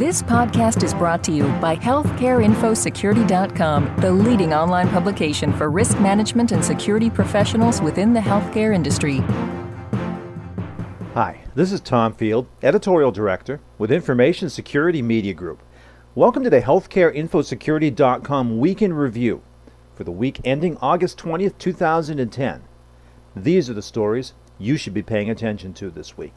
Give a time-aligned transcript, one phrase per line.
[0.00, 6.52] This podcast is brought to you by HealthcareInfoSecurity.com, the leading online publication for risk management
[6.52, 9.18] and security professionals within the healthcare industry.
[11.12, 15.62] Hi, this is Tom Field, Editorial Director with Information Security Media Group.
[16.14, 19.42] Welcome to the HealthcareInfoSecurity.com Week in Review
[19.94, 22.62] for the week ending August 20th, 2010.
[23.36, 26.36] These are the stories you should be paying attention to this week.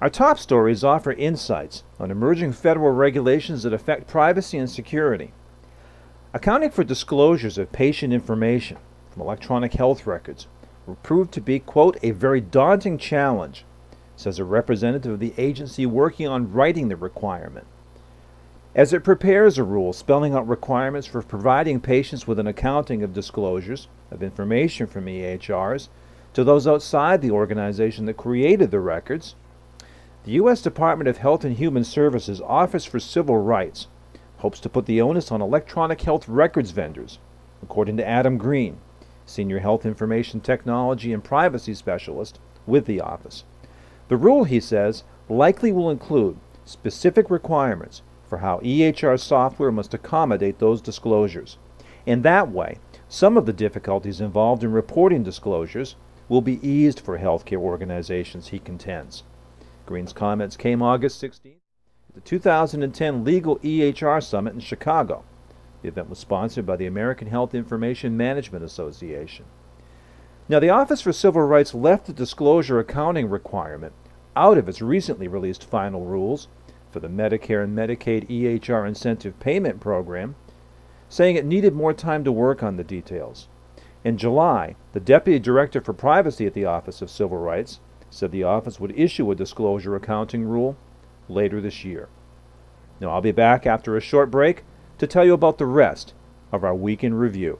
[0.00, 5.32] Our top stories offer insights on emerging federal regulations that affect privacy and security.
[6.32, 8.78] Accounting for disclosures of patient information
[9.10, 10.48] from electronic health records
[10.86, 13.64] will prove to be, quote, a very daunting challenge,
[14.16, 17.66] says a representative of the agency working on writing the requirement.
[18.74, 23.14] As it prepares a rule spelling out requirements for providing patients with an accounting of
[23.14, 25.88] disclosures of information from EHRs
[26.32, 29.36] to those outside the organization that created the records,
[30.24, 30.62] the U.S.
[30.62, 33.88] Department of Health and Human Services Office for Civil Rights
[34.38, 37.18] hopes to put the onus on electronic health records vendors,
[37.62, 38.78] according to Adam Greene,
[39.26, 43.44] Senior Health Information Technology and Privacy Specialist with the office.
[44.08, 50.58] The rule, he says, likely will include specific requirements for how EHR software must accommodate
[50.58, 51.58] those disclosures.
[52.06, 52.78] In that way,
[53.10, 55.96] some of the difficulties involved in reporting disclosures
[56.30, 59.22] will be eased for healthcare organizations, he contends.
[59.86, 61.56] Greene's comments came August 16th
[62.08, 65.24] at the 2010 Legal EHR Summit in Chicago.
[65.82, 69.44] The event was sponsored by the American Health Information Management Association.
[70.48, 73.92] Now, the Office for Civil Rights left the disclosure accounting requirement
[74.36, 76.48] out of its recently released final rules
[76.90, 80.36] for the Medicare and Medicaid EHR incentive payment program,
[81.08, 83.48] saying it needed more time to work on the details.
[84.04, 87.80] In July, the Deputy Director for Privacy at the Office of Civil Rights
[88.14, 90.76] said the office would issue a disclosure accounting rule
[91.28, 92.08] later this year.
[93.00, 94.62] Now, I'll be back after a short break
[94.98, 96.14] to tell you about the rest
[96.52, 97.58] of our week in review.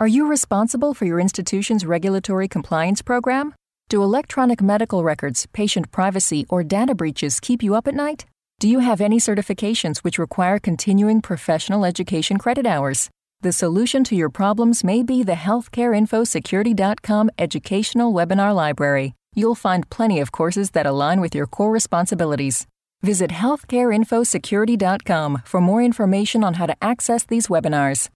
[0.00, 3.54] Are you responsible for your institution's regulatory compliance program?
[3.88, 8.26] Do electronic medical records, patient privacy, or data breaches keep you up at night?
[8.58, 13.10] Do you have any certifications which require continuing professional education credit hours?
[13.42, 19.14] The solution to your problems may be the healthcareinfosecurity.com educational webinar library.
[19.34, 22.68] You'll find plenty of courses that align with your core responsibilities.
[23.02, 28.08] Visit healthcareinfosecurity.com for more information on how to access these webinars.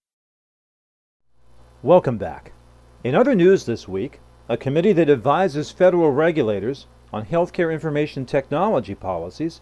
[1.82, 2.52] Welcome back.
[3.02, 8.94] In other news this week, a committee that advises federal regulators on healthcare information technology
[8.94, 9.60] policies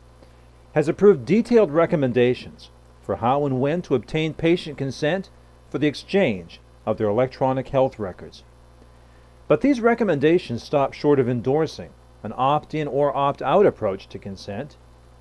[0.75, 2.69] has approved detailed recommendations
[3.01, 5.31] for how and when to obtain patient consent
[5.75, 8.45] for the exchange of their electronic health records.
[9.49, 11.91] But these recommendations stop short of endorsing
[12.23, 14.77] an opt in or opt out approach to consent.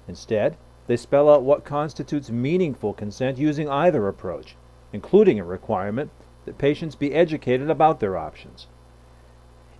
[0.08, 0.56] Instead,
[0.86, 4.56] they spell out what constitutes meaningful consent using either approach,
[4.92, 6.12] including a requirement
[6.46, 8.68] that patients be educated about their options.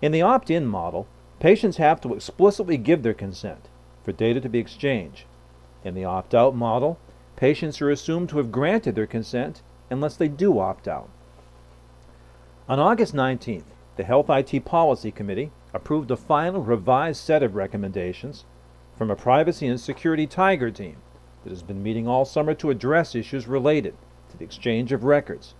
[0.02, 1.06] In the opt in model,
[1.38, 3.68] patients have to explicitly give their consent
[4.02, 5.22] for data to be exchanged.
[5.84, 6.98] In the opt out model,
[7.36, 11.08] patients are assumed to have granted their consent unless they do opt out.
[12.68, 13.64] On August 19th,
[13.96, 18.44] the Health IT Policy Committee approved a final revised set of recommendations
[18.96, 20.96] from a privacy and security tiger team
[21.42, 23.94] that has been meeting all summer to address issues related
[24.30, 25.54] to the exchange of records.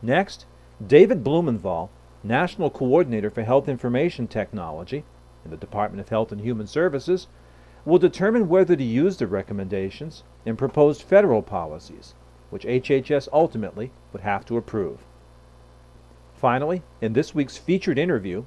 [0.00, 0.46] Next,
[0.84, 1.90] David Blumenthal,
[2.22, 5.04] National Coordinator for Health Information Technology
[5.44, 7.26] in the Department of Health and Human Services,
[7.84, 12.14] will determine whether to use the recommendations in proposed federal policies
[12.50, 15.00] which HHS ultimately would have to approve.
[16.34, 18.44] Finally, in this week's featured interview,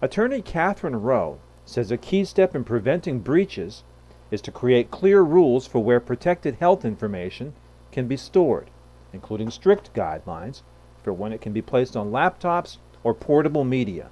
[0.00, 3.84] attorney Catherine Rowe says a key step in preventing breaches
[4.30, 7.54] is to create clear rules for where protected health information
[7.90, 8.70] can be stored,
[9.12, 10.62] including strict guidelines
[11.02, 14.10] for when it can be placed on laptops or portable media.